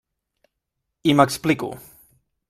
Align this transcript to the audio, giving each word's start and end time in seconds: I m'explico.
I 1.11 1.13
m'explico. 1.19 1.69